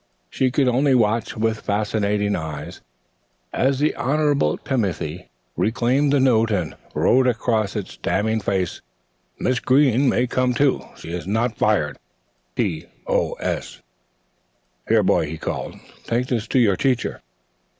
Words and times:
She 0.31 0.49
could 0.49 0.67
only 0.67 0.95
watch 0.95 1.37
with 1.37 1.59
fascinated 1.59 2.35
eyes 2.35 2.81
as 3.53 3.77
the 3.77 3.93
Honorable 3.95 4.57
Timothy 4.57 5.29
reclaimed 5.55 6.11
the 6.11 6.19
note 6.19 6.49
and 6.49 6.75
wrote 6.95 7.27
across 7.27 7.75
it's 7.75 7.97
damning 7.97 8.39
face: 8.39 8.81
"Miss 9.37 9.59
Greene 9.59 10.09
may 10.09 10.25
come 10.25 10.55
to. 10.55 10.81
She 10.97 11.11
is 11.11 11.27
not 11.27 11.55
fired. 11.55 11.99
T. 12.55 12.87
O'S." 13.05 13.83
"Here, 14.89 15.03
boy," 15.03 15.27
he 15.27 15.37
called; 15.37 15.75
"take 16.05 16.25
this 16.25 16.47
to 16.47 16.57
your 16.57 16.75
teacher." 16.77 17.21